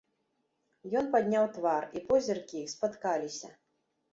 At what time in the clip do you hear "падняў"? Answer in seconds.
1.17-1.45